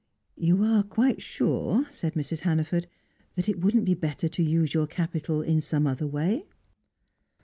"You 0.39 0.63
are 0.63 0.81
quite 0.81 1.21
sure," 1.21 1.85
said 1.91 2.15
Mrs. 2.15 2.39
Hannaford, 2.39 2.87
"that 3.35 3.47
it 3.47 3.59
wouldn't 3.61 3.85
be 3.85 3.93
better 3.93 4.27
to 4.29 4.41
use 4.41 4.73
your 4.73 4.87
capital 4.87 5.43
in 5.43 5.61
some 5.61 5.85
other 5.85 6.07
way?" 6.07 6.47